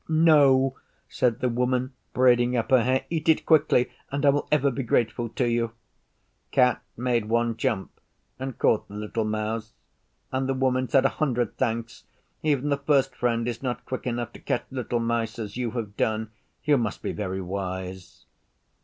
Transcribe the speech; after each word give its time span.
'No,' 0.09 0.79
said 1.07 1.41
the 1.41 1.47
Woman, 1.49 1.93
braiding 2.11 2.57
up 2.57 2.71
her 2.71 2.81
hair, 2.83 3.05
'eat 3.11 3.29
it 3.29 3.45
quickly 3.45 3.91
and 4.11 4.25
I 4.25 4.29
will 4.29 4.47
ever 4.51 4.71
be 4.71 4.81
grateful 4.81 5.29
to 5.29 5.47
you.' 5.47 5.73
Cat 6.49 6.81
made 6.97 7.25
one 7.29 7.55
jump 7.55 7.91
and 8.39 8.57
caught 8.57 8.87
the 8.87 8.95
little 8.95 9.25
mouse, 9.25 9.73
and 10.31 10.49
the 10.49 10.55
Woman 10.55 10.89
said, 10.89 11.05
'A 11.05 11.09
hundred 11.21 11.55
thanks. 11.55 12.05
Even 12.41 12.69
the 12.69 12.77
First 12.77 13.13
Friend 13.15 13.47
is 13.47 13.61
not 13.61 13.85
quick 13.85 14.07
enough 14.07 14.33
to 14.33 14.39
catch 14.39 14.65
little 14.71 14.99
mice 14.99 15.37
as 15.37 15.55
you 15.55 15.69
have 15.73 15.95
done. 15.95 16.31
You 16.63 16.79
must 16.79 17.03
be 17.03 17.11
very 17.11 17.39
wise. 17.41 18.25